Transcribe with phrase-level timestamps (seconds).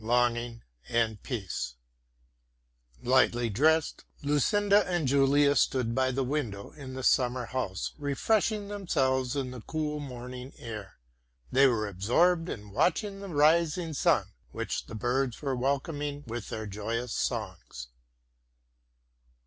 [0.03, 1.75] LONGING AND PEACE
[3.03, 9.35] Lightly dressed, Lucinda and Julius stood by the window in the summer house, refreshing themselves
[9.35, 10.95] in the cool morning air.
[11.51, 16.65] They were absorbed in watching the rising sun, which the birds were welcoming with their
[16.65, 17.89] joyous songs.